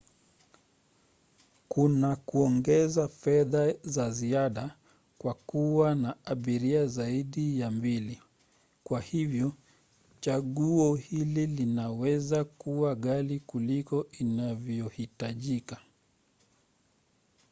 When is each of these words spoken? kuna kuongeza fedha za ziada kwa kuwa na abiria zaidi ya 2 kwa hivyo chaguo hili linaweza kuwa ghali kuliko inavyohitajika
kuna 1.67 2.15
kuongeza 2.15 3.07
fedha 3.07 3.73
za 3.83 4.11
ziada 4.11 4.77
kwa 5.17 5.33
kuwa 5.33 5.95
na 5.95 6.25
abiria 6.25 6.87
zaidi 6.87 7.59
ya 7.59 7.69
2 7.69 8.17
kwa 8.83 9.01
hivyo 9.01 9.53
chaguo 10.19 10.95
hili 10.95 11.47
linaweza 11.47 12.43
kuwa 12.43 12.95
ghali 12.95 13.39
kuliko 13.39 14.07
inavyohitajika 14.19 15.77